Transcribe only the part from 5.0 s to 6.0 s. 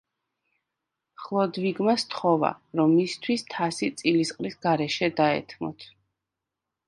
დაეთმოთ.